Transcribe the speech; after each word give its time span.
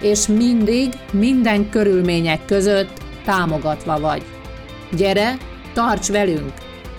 és 0.00 0.26
mindig, 0.26 0.88
minden 1.12 1.70
körülmények 1.70 2.44
között 2.44 3.02
támogatva 3.24 4.00
vagy. 4.00 4.22
Gyere, 4.96 5.36
tarts 5.74 6.08
velünk, 6.08 6.52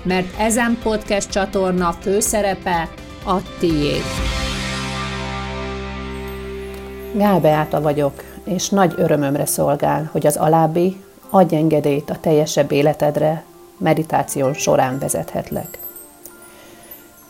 mert 0.03 0.39
ezen 0.39 0.77
podcast 0.84 1.30
csatorna 1.30 1.91
főszerepe 1.91 2.89
a 3.25 3.35
tiéd. 3.59 4.03
Gál 7.13 7.39
Beáta 7.39 7.81
vagyok, 7.81 8.23
és 8.44 8.70
nagy 8.70 8.94
örömömre 8.98 9.45
szolgál, 9.45 10.09
hogy 10.11 10.27
az 10.27 10.36
alábbi 10.36 11.02
adj 11.30 11.55
engedélyt 11.55 12.09
a 12.09 12.20
teljesebb 12.20 12.72
életedre, 12.72 13.44
meditáción 13.77 14.53
során 14.53 15.00
vezethetlek. 15.00 15.77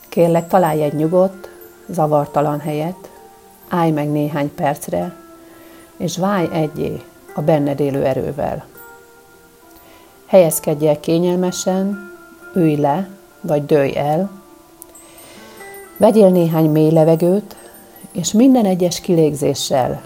Kérlek, 0.09 0.47
találj 0.47 0.83
egy 0.83 0.93
nyugodt, 0.93 1.49
zavartalan 1.87 2.59
helyet, 2.59 3.09
állj 3.69 3.91
meg 3.91 4.09
néhány 4.09 4.53
percre, 4.55 5.15
és 5.99 6.17
válj 6.17 6.47
egyé 6.51 7.01
a 7.33 7.41
benned 7.41 7.79
élő 7.79 8.05
erővel. 8.05 8.65
Helyezkedj 10.25 10.87
el 10.87 10.99
kényelmesen, 10.99 12.11
ülj 12.55 12.75
le, 12.75 13.09
vagy 13.41 13.65
dőj 13.65 13.97
el, 13.97 14.29
vegyél 15.97 16.29
néhány 16.29 16.69
mély 16.69 16.91
levegőt, 16.91 17.55
és 18.11 18.31
minden 18.31 18.65
egyes 18.65 18.99
kilégzéssel 18.99 20.01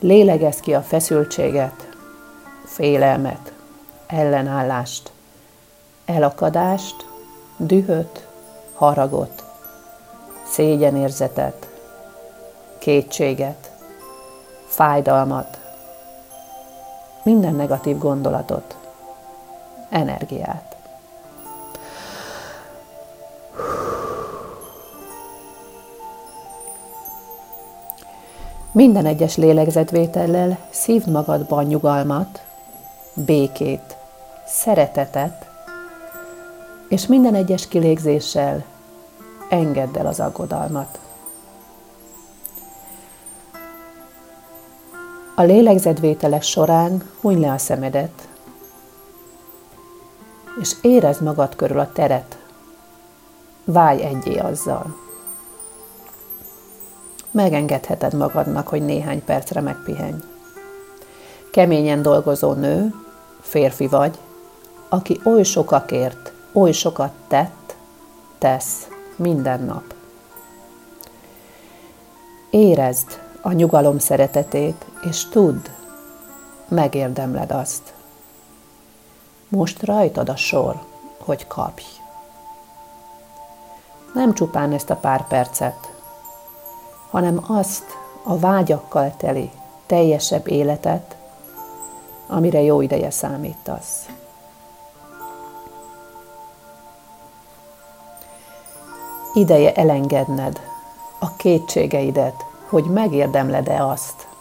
lélegezz 0.00 0.58
ki 0.58 0.74
a 0.74 0.82
feszültséget, 0.82 1.88
félelmet, 2.64 3.52
ellenállást, 4.06 5.10
elakadást, 6.04 7.06
dühöt, 7.56 8.26
haragot, 8.74 9.44
szégyenérzetet, 10.50 11.68
kétséget, 12.78 13.70
fájdalmat, 14.74 15.58
minden 17.22 17.54
negatív 17.54 17.98
gondolatot, 17.98 18.76
energiát. 19.90 20.76
Minden 28.72 29.06
egyes 29.06 29.36
lélegzetvétellel 29.36 30.58
szívd 30.70 31.10
magadba 31.10 31.56
a 31.56 31.62
nyugalmat, 31.62 32.44
békét, 33.14 33.96
szeretetet, 34.46 35.46
és 36.88 37.06
minden 37.06 37.34
egyes 37.34 37.68
kilégzéssel 37.68 38.64
engedd 39.48 39.98
el 39.98 40.06
az 40.06 40.20
aggodalmat. 40.20 41.03
A 45.36 45.42
lélegzetvételek 45.42 46.42
során 46.42 47.02
huny 47.20 47.40
le 47.40 47.52
a 47.52 47.58
szemedet, 47.58 48.28
és 50.60 50.72
érezd 50.82 51.22
magad 51.22 51.56
körül 51.56 51.78
a 51.78 51.92
teret. 51.92 52.38
Válj 53.64 54.02
egyé 54.02 54.38
azzal. 54.38 54.96
Megengedheted 57.30 58.14
magadnak, 58.14 58.68
hogy 58.68 58.82
néhány 58.82 59.24
percre 59.24 59.60
megpihenj. 59.60 60.20
Keményen 61.50 62.02
dolgozó 62.02 62.52
nő, 62.52 62.94
férfi 63.40 63.86
vagy, 63.86 64.18
aki 64.88 65.20
oly 65.24 65.42
sokakért, 65.42 66.32
oly 66.52 66.72
sokat 66.72 67.12
tett, 67.28 67.76
tesz 68.38 68.88
minden 69.16 69.64
nap. 69.64 69.94
Érezd 72.50 73.20
a 73.40 73.52
nyugalom 73.52 73.98
szeretetét, 73.98 74.84
és 75.04 75.28
tudd, 75.28 75.66
megérdemled 76.68 77.50
azt. 77.50 77.94
Most 79.48 79.82
rajtad 79.82 80.28
a 80.28 80.36
sor, 80.36 80.82
hogy 81.18 81.46
kapj. 81.46 81.84
Nem 84.14 84.34
csupán 84.34 84.72
ezt 84.72 84.90
a 84.90 84.96
pár 84.96 85.26
percet, 85.26 85.92
hanem 87.10 87.44
azt 87.46 87.84
a 88.22 88.38
vágyakkal 88.38 89.14
teli, 89.16 89.50
teljesebb 89.86 90.48
életet, 90.48 91.16
amire 92.26 92.60
jó 92.60 92.80
ideje 92.80 93.10
számítasz. 93.10 94.08
Ideje 99.34 99.74
elengedned 99.74 100.60
a 101.18 101.36
kétségeidet, 101.36 102.44
hogy 102.68 102.84
megérdemled-e 102.84 103.86
azt. 103.86 104.33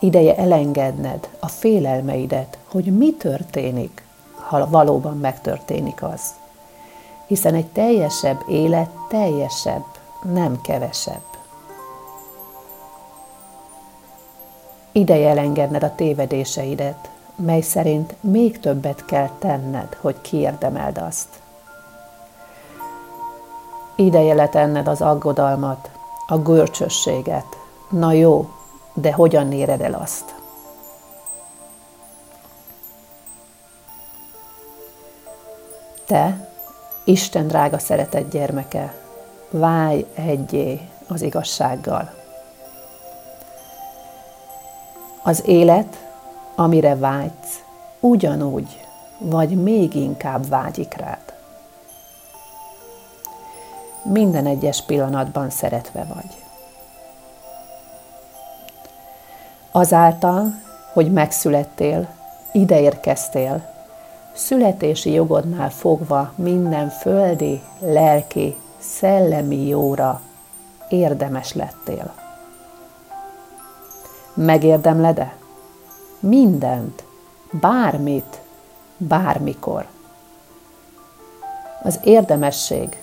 Ideje 0.00 0.36
elengedned 0.36 1.28
a 1.40 1.48
félelmeidet, 1.48 2.58
hogy 2.70 2.96
mi 2.96 3.12
történik, 3.12 4.02
ha 4.34 4.68
valóban 4.70 5.16
megtörténik 5.16 6.02
az. 6.02 6.34
Hiszen 7.26 7.54
egy 7.54 7.66
teljesebb 7.66 8.44
élet 8.48 8.90
teljesebb, 9.08 9.84
nem 10.22 10.60
kevesebb. 10.60 11.22
Ideje 14.92 15.28
elengedned 15.28 15.82
a 15.82 15.94
tévedéseidet, 15.94 17.10
mely 17.36 17.60
szerint 17.60 18.16
még 18.20 18.60
többet 18.60 19.04
kell 19.04 19.30
tenned, 19.38 19.96
hogy 20.00 20.20
kiérdemeld 20.20 20.98
azt. 20.98 21.28
Ideje 23.96 24.34
letenned 24.34 24.88
az 24.88 25.00
aggodalmat, 25.00 25.90
a 26.26 26.38
görcsösséget. 26.38 27.46
Na 27.90 28.12
jó, 28.12 28.48
de 29.00 29.12
hogyan 29.12 29.52
éred 29.52 29.80
el 29.80 29.94
azt? 29.94 30.34
Te, 36.06 36.48
Isten 37.04 37.46
drága 37.46 37.78
szeretett 37.78 38.30
gyermeke, 38.30 38.94
válj 39.50 40.06
egyé 40.14 40.80
az 41.06 41.22
igazsággal. 41.22 42.14
Az 45.22 45.42
élet, 45.46 46.06
amire 46.54 46.96
vágysz, 46.96 47.62
ugyanúgy, 48.00 48.86
vagy 49.18 49.62
még 49.62 49.94
inkább 49.94 50.48
vágyik 50.48 50.94
rád 50.94 51.28
minden 54.02 54.46
egyes 54.46 54.82
pillanatban 54.82 55.50
szeretve 55.50 56.04
vagy. 56.04 56.47
Azáltal, 59.70 60.54
hogy 60.92 61.12
megszülettél, 61.12 62.08
ideérkeztél, 62.52 63.74
születési 64.34 65.12
jogodnál 65.12 65.70
fogva 65.70 66.32
minden 66.34 66.88
földi, 66.88 67.62
lelki, 67.78 68.56
szellemi 68.78 69.66
jóra 69.66 70.20
érdemes 70.88 71.54
lettél. 71.54 72.14
Megérdemled-e? 74.34 75.34
Mindent, 76.20 77.04
bármit, 77.50 78.40
bármikor. 78.96 79.86
Az 81.82 82.00
érdemesség 82.04 83.02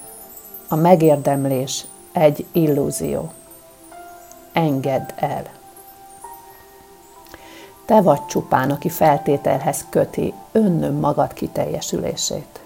a 0.68 0.76
megérdemlés 0.76 1.86
egy 2.12 2.46
illúzió. 2.52 3.32
Engedd 4.54 5.10
el. 5.16 5.55
Te 7.86 8.02
vagy 8.02 8.26
csupán, 8.26 8.72
aki 8.72 8.90
feltételhez 8.90 9.86
köti 9.90 10.34
önnön 10.52 10.94
magad 10.94 11.34
kiteljesülését. 11.34 12.60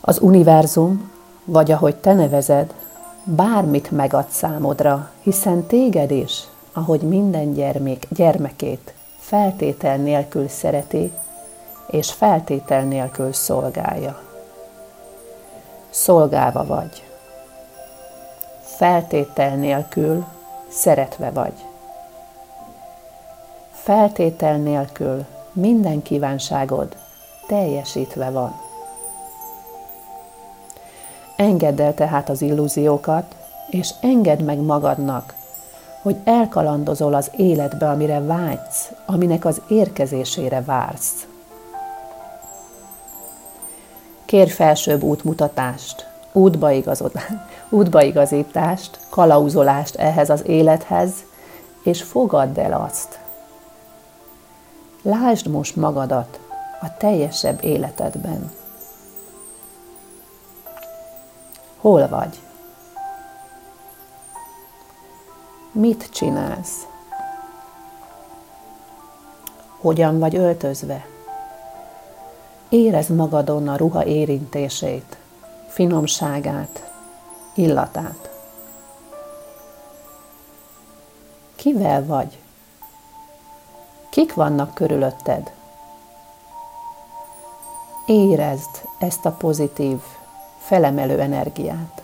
Az 0.00 0.20
univerzum, 0.20 1.10
vagy 1.44 1.70
ahogy 1.70 1.96
te 1.96 2.14
nevezed, 2.14 2.74
bármit 3.24 3.90
megad 3.90 4.28
számodra, 4.28 5.10
hiszen 5.22 5.66
téged 5.66 6.10
is, 6.10 6.42
ahogy 6.72 7.00
minden 7.00 7.52
gyermek, 7.52 8.06
gyermekét 8.08 8.94
feltétel 9.18 9.96
nélkül 9.96 10.48
szereti, 10.48 11.12
és 11.86 12.12
feltétel 12.12 12.84
nélkül 12.84 13.32
szolgálja 13.32 14.30
szolgálva 15.92 16.66
vagy. 16.66 17.04
Feltétel 18.62 19.56
nélkül 19.56 20.24
szeretve 20.68 21.30
vagy. 21.30 21.52
Feltétel 23.82 24.56
nélkül 24.56 25.24
minden 25.52 26.02
kívánságod 26.02 26.96
teljesítve 27.46 28.30
van. 28.30 28.60
Engedd 31.36 31.80
el 31.80 31.94
tehát 31.94 32.28
az 32.28 32.42
illúziókat, 32.42 33.36
és 33.70 33.90
engedd 34.00 34.42
meg 34.42 34.58
magadnak, 34.58 35.34
hogy 36.02 36.16
elkalandozol 36.24 37.14
az 37.14 37.30
életbe, 37.36 37.88
amire 37.88 38.20
vágysz, 38.20 38.92
aminek 39.06 39.44
az 39.44 39.60
érkezésére 39.68 40.62
vársz. 40.62 41.26
Kérj 44.24 44.50
felsőbb 44.50 45.02
útmutatást, 45.02 46.06
útbaigazítást, 47.70 48.98
kalauzolást 49.10 49.96
ehhez 49.96 50.30
az 50.30 50.46
élethez, 50.46 51.12
és 51.82 52.02
fogadd 52.02 52.58
el 52.58 52.72
azt. 52.72 53.21
Lásd 55.02 55.46
most 55.46 55.76
magadat 55.76 56.40
a 56.80 56.96
teljesebb 56.96 57.64
életedben. 57.64 58.52
Hol 61.76 62.08
vagy? 62.08 62.40
Mit 65.72 66.10
csinálsz? 66.10 66.86
Hogyan 69.80 70.18
vagy 70.18 70.36
öltözve? 70.36 71.06
Érezd 72.68 73.10
magadon 73.10 73.68
a 73.68 73.76
ruha 73.76 74.04
érintését, 74.04 75.16
finomságát, 75.68 76.92
illatát. 77.54 78.30
Kivel 81.56 82.06
vagy? 82.06 82.38
Kik 84.12 84.34
vannak 84.34 84.74
körülötted? 84.74 85.52
Érezd 88.06 88.70
ezt 88.98 89.24
a 89.24 89.30
pozitív, 89.30 90.00
felemelő 90.58 91.20
energiát. 91.20 92.02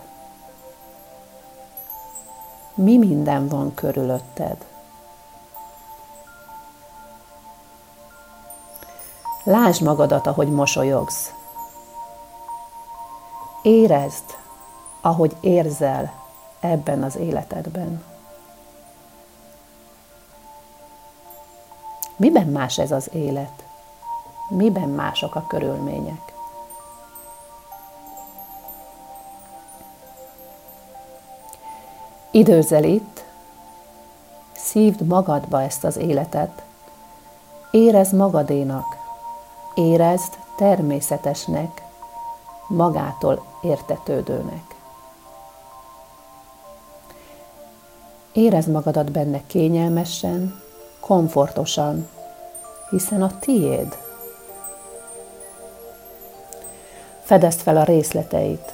Mi 2.73 2.97
minden 2.97 3.47
van 3.47 3.73
körülötted? 3.73 4.65
Lásd 9.43 9.81
magadat, 9.81 10.27
ahogy 10.27 10.49
mosolyogsz. 10.51 11.33
Érezd, 13.61 14.25
ahogy 15.01 15.35
érzel 15.39 16.13
ebben 16.59 17.03
az 17.03 17.15
életedben. 17.15 18.03
Miben 22.19 22.47
más 22.47 22.77
ez 22.77 22.91
az 22.91 23.09
élet? 23.13 23.63
Miben 24.49 24.89
mások 24.89 25.35
a 25.35 25.45
körülmények? 25.47 26.33
Időzel 32.31 32.83
itt, 32.83 33.23
szívd 34.51 35.05
magadba 35.05 35.61
ezt 35.61 35.83
az 35.83 35.97
életet, 35.97 36.63
érezd 37.71 38.15
magadénak, 38.15 38.97
érezd 39.75 40.37
természetesnek, 40.57 41.83
magától 42.67 43.45
értetődőnek. 43.61 44.75
Érezd 48.31 48.69
magadat 48.69 49.11
benne 49.11 49.41
kényelmesen, 49.47 50.67
komfortosan, 51.09 52.09
hiszen 52.89 53.21
a 53.21 53.39
tiéd. 53.39 53.97
Fedezd 57.21 57.59
fel 57.59 57.77
a 57.77 57.83
részleteit. 57.83 58.73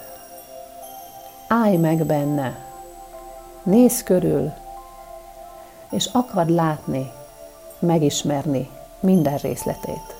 Állj 1.48 1.76
meg 1.76 2.06
benne. 2.06 2.66
Nézz 3.64 4.02
körül, 4.02 4.52
és 5.90 6.10
akad 6.12 6.50
látni, 6.50 7.12
megismerni 7.80 8.70
minden 9.00 9.38
részletét. 9.38 10.16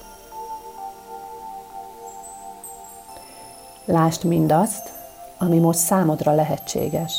Lásd 3.86 4.24
mindazt, 4.24 4.94
ami 5.38 5.60
most 5.60 5.80
számodra 5.80 6.34
lehetséges. 6.34 7.14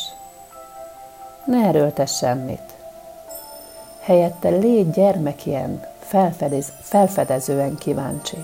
Ne 1.44 1.66
erőltess 1.66 2.16
semmit. 2.16 2.75
Helyette 4.06 4.48
légy 4.48 4.90
gyermekien, 4.90 5.86
felfedez, 5.98 6.72
felfedezően 6.80 7.76
kíváncsi. 7.76 8.36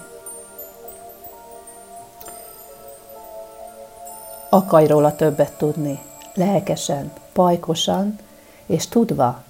Akarj 4.51 4.87
róla 4.87 5.17
többet 5.17 5.53
tudni, 5.53 6.01
lelkesen, 6.35 7.13
pajkosan, 7.33 8.19
és 8.67 8.89
tudva, 8.89 9.43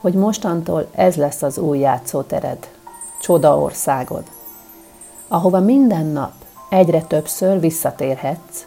hogy 0.00 0.14
mostantól 0.14 0.86
ez 0.94 1.16
lesz 1.16 1.42
az 1.42 1.58
új 1.58 1.78
játszótered, 1.78 2.68
csodaországod, 3.20 4.24
ahova 5.28 5.60
minden 5.60 6.06
nap 6.06 6.32
egyre 6.70 7.02
többször 7.02 7.60
visszatérhetsz, 7.60 8.66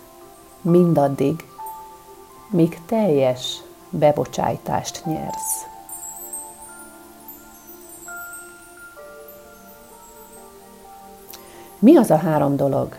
mindaddig, 0.61 1.45
míg 2.49 2.81
teljes 2.85 3.61
bebocsájtást 3.89 5.05
nyersz. 5.05 5.72
Mi 11.83 11.97
az 11.97 12.11
a 12.11 12.17
három 12.17 12.55
dolog, 12.55 12.95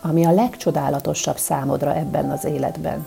ami 0.00 0.24
a 0.24 0.32
legcsodálatosabb 0.32 1.36
számodra 1.36 1.94
ebben 1.94 2.30
az 2.30 2.44
életben? 2.44 3.06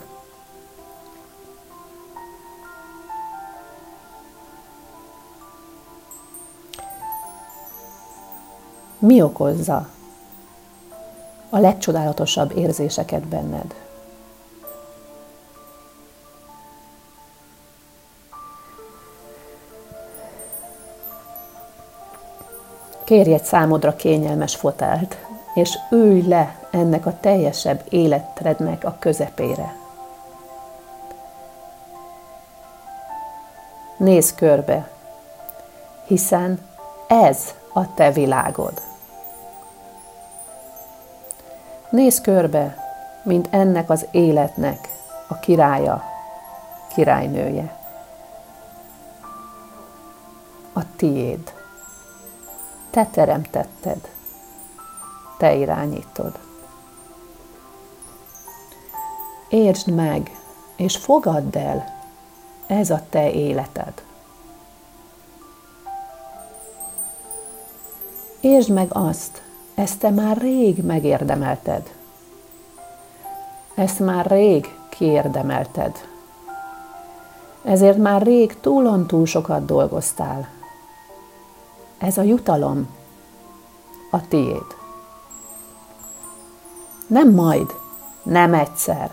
Mi 8.98 9.22
okozza 9.22 9.88
a 11.50 11.58
legcsodálatosabb 11.58 12.56
érzéseket 12.56 13.26
benned? 13.26 13.74
Kérj 23.04 23.32
egy 23.32 23.44
számodra 23.44 23.96
kényelmes 23.96 24.56
fotelt, 24.56 25.16
és 25.54 25.78
ülj 25.90 26.22
le 26.22 26.56
ennek 26.70 27.06
a 27.06 27.20
teljesebb 27.20 27.84
életednek 27.88 28.84
a 28.84 28.96
közepére. 28.98 29.74
Nézz 33.96 34.30
körbe, 34.34 34.88
hiszen 36.06 36.68
ez 37.08 37.54
a 37.72 37.94
te 37.94 38.10
világod. 38.10 38.82
Nézz 41.90 42.20
körbe, 42.20 42.76
mint 43.22 43.48
ennek 43.50 43.90
az 43.90 44.06
életnek 44.10 44.88
a 45.28 45.38
királya, 45.38 46.02
királynője. 46.94 47.76
A 50.72 50.96
tiéd. 50.96 51.52
Te 52.90 53.06
teremtetted. 53.06 54.08
Te 55.42 55.54
irányítod. 55.54 56.38
Értsd 59.48 59.88
meg, 59.94 60.40
és 60.76 60.96
fogadd 60.96 61.56
el, 61.56 61.84
ez 62.66 62.90
a 62.90 63.02
te 63.10 63.30
életed. 63.30 63.92
Értsd 68.40 68.70
meg 68.70 68.88
azt, 68.92 69.42
ezt 69.74 69.98
te 69.98 70.10
már 70.10 70.36
rég 70.36 70.84
megérdemelted. 70.84 71.92
Ezt 73.74 73.98
már 73.98 74.26
rég 74.26 74.76
kiérdemelted. 74.88 76.08
Ezért 77.62 77.98
már 77.98 78.22
rég 78.22 78.60
túlon 78.60 79.06
túl 79.06 79.26
sokat 79.26 79.64
dolgoztál. 79.64 80.48
Ez 81.98 82.18
a 82.18 82.22
jutalom 82.22 82.88
a 84.10 84.28
tiéd. 84.28 84.80
Nem 87.12 87.30
majd, 87.30 87.74
nem 88.22 88.54
egyszer, 88.54 89.10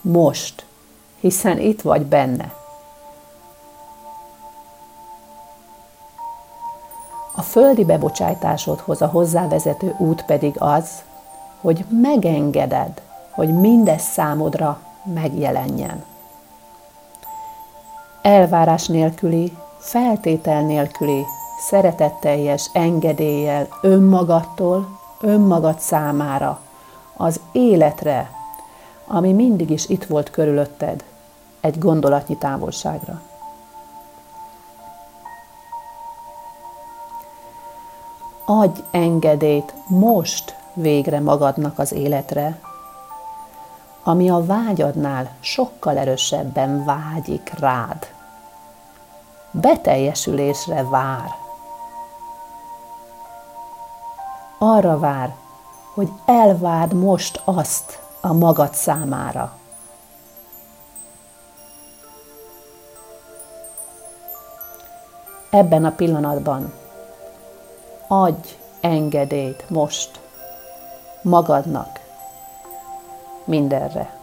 most, 0.00 0.66
hiszen 1.20 1.58
itt 1.58 1.82
vagy 1.82 2.06
benne. 2.06 2.52
A 7.34 7.42
földi 7.42 7.84
bebocsájtásodhoz 7.84 9.02
a 9.02 9.06
hozzávezető 9.06 9.94
út 9.98 10.24
pedig 10.24 10.54
az, 10.58 10.88
hogy 11.60 11.84
megengeded, 11.88 13.02
hogy 13.30 13.54
mindez 13.54 14.02
számodra 14.02 14.80
megjelenjen. 15.14 16.04
elvárás 18.22 18.86
nélküli, 18.86 19.56
feltétel 19.78 20.62
nélküli, 20.62 21.24
szeretetteljes 21.68 22.70
engedéllyel 22.72 23.68
önmagadtól, 23.82 24.98
önmagad 25.20 25.78
számára, 25.80 26.63
az 27.16 27.40
életre, 27.52 28.30
ami 29.06 29.32
mindig 29.32 29.70
is 29.70 29.88
itt 29.88 30.04
volt 30.04 30.30
körülötted, 30.30 31.04
egy 31.60 31.78
gondolatnyi 31.78 32.36
távolságra. 32.36 33.20
Adj 38.46 38.80
engedélyt 38.90 39.74
most 39.86 40.56
végre 40.74 41.20
magadnak 41.20 41.78
az 41.78 41.92
életre, 41.92 42.60
ami 44.02 44.30
a 44.30 44.44
vágyadnál 44.44 45.30
sokkal 45.40 45.98
erősebben 45.98 46.84
vágyik 46.84 47.52
rád. 47.58 48.06
Beteljesülésre 49.50 50.84
vár. 50.84 51.30
Arra 54.58 54.98
vár, 54.98 55.34
hogy 55.94 56.08
elvárd 56.26 56.92
most 56.92 57.40
azt 57.44 57.98
a 58.20 58.32
magad 58.32 58.74
számára. 58.74 59.56
Ebben 65.50 65.84
a 65.84 65.90
pillanatban 65.90 66.72
adj 68.08 68.48
engedélyt 68.80 69.70
most 69.70 70.20
magadnak 71.22 72.00
mindenre. 73.44 74.18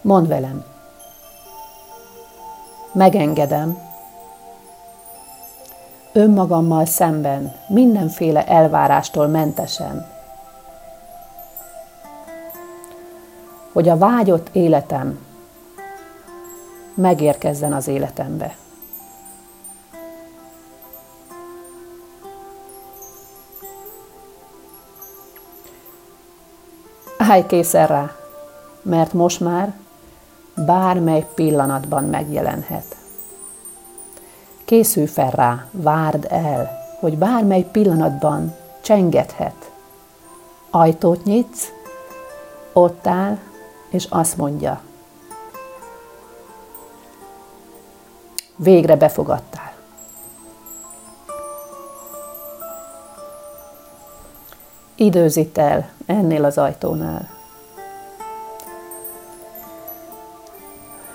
Mondd 0.00 0.28
velem, 0.28 0.64
megengedem, 2.92 3.85
önmagammal 6.16 6.86
szemben, 6.86 7.52
mindenféle 7.68 8.46
elvárástól 8.46 9.26
mentesen, 9.26 10.06
hogy 13.72 13.88
a 13.88 13.98
vágyott 13.98 14.48
életem 14.52 15.18
megérkezzen 16.94 17.72
az 17.72 17.88
életembe. 17.88 18.56
Állj 27.18 27.46
készen 27.46 27.86
rá, 27.86 28.10
mert 28.82 29.12
most 29.12 29.40
már 29.40 29.74
bármely 30.54 31.26
pillanatban 31.34 32.04
megjelenhet. 32.04 33.05
Készülj 34.66 35.06
fel 35.06 35.30
rá, 35.30 35.66
várd 35.70 36.26
el, 36.30 36.70
hogy 37.00 37.18
bármely 37.18 37.62
pillanatban 37.62 38.54
csengethet. 38.82 39.70
Ajtót 40.70 41.24
nyitsz, 41.24 41.72
ott 42.72 43.06
áll, 43.06 43.38
és 43.90 44.06
azt 44.10 44.36
mondja, 44.36 44.80
végre 48.56 48.96
befogadtál. 48.96 49.72
Időzít 54.94 55.58
el 55.58 55.88
ennél 56.06 56.44
az 56.44 56.58
ajtónál. 56.58 57.28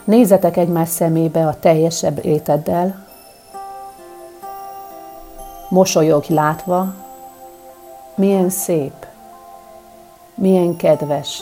Nézzetek 0.03 0.57
egymás 0.57 0.89
szemébe 0.89 1.47
a 1.47 1.59
teljesebb 1.59 2.25
éteddel, 2.25 3.09
mosolyog 5.71 6.23
látva, 6.27 6.93
milyen 8.15 8.49
szép, 8.49 9.05
milyen 10.35 10.75
kedves, 10.75 11.41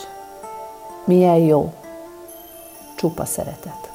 milyen 1.04 1.36
jó, 1.36 1.72
csupa 2.96 3.24
szeretet. 3.24 3.90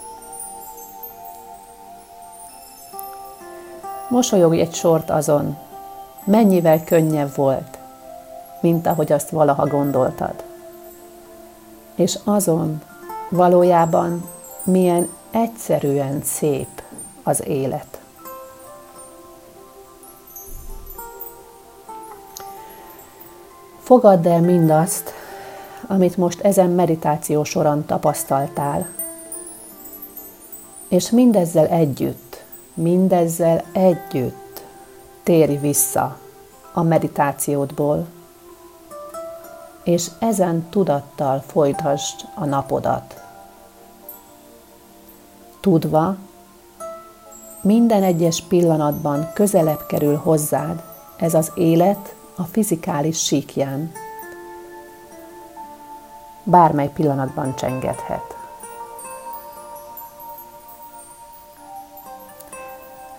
Mosolyogj 4.10 4.60
egy 4.60 4.74
sort 4.74 5.10
azon, 5.10 5.58
mennyivel 6.24 6.84
könnyebb 6.84 7.36
volt, 7.36 7.78
mint 8.60 8.88
ahogy 8.88 9.12
azt 9.12 9.30
valaha 9.30 9.68
gondoltad. 9.68 10.44
És 11.96 12.20
azon 12.24 12.82
valójában 13.30 14.30
milyen 14.64 15.10
egyszerűen 15.32 16.22
szép 16.24 16.82
az 17.24 17.48
élet. 17.48 18.00
Fogadd 23.86 24.28
el 24.28 24.42
mindazt, 24.42 25.14
amit 25.88 26.18
most 26.18 26.42
ezen 26.42 26.70
meditáció 26.70 27.44
során 27.44 27.86
tapasztaltál, 27.86 28.88
és 30.88 31.10
mindezzel 31.10 31.68
együtt, 31.68 32.44
mindezzel 32.74 33.64
együtt 33.72 34.64
térj 35.24 35.56
vissza 35.56 36.18
a 36.74 36.84
meditációdból, 36.84 38.06
és 39.84 40.08
ezen 40.20 40.70
tudattal 40.70 41.44
folytasd 41.48 42.20
a 42.36 42.46
napodat. 42.46 43.22
Tudva, 45.60 46.16
minden 47.62 48.04
egyes 48.04 48.42
pillanatban 48.42 49.32
közelebb 49.34 49.86
kerül 49.88 50.16
hozzád 50.16 50.84
ez 51.18 51.34
az 51.34 51.52
élet 51.56 52.15
a 52.36 52.44
fizikális 52.44 53.24
síkján. 53.24 53.92
Bármely 56.44 56.90
pillanatban 56.90 57.56
csengethet. 57.56 58.36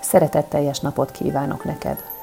Szeretetteljes 0.01 0.81
napot 0.81 1.11
kívánok 1.11 1.65
neked! 1.65 2.16